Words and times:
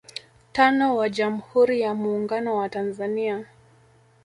tano 0.53 0.95
wa 0.95 1.09
Jamhuri 1.09 1.81
ya 1.81 1.93
Muungano 1.95 2.55
wa 2.55 2.69
Tanzania 2.69 3.45